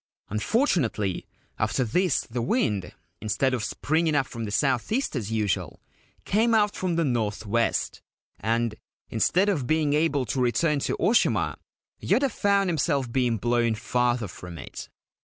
[0.29, 1.27] Unfortunately,
[1.59, 5.79] after this the wind, instead of springing up from the south east as usual,
[6.25, 8.01] came out from the north west,
[8.39, 8.73] and,
[9.11, 11.55] instead of being able to return to Oshima,
[11.99, 14.89] Yoda found himself being blown farther from it.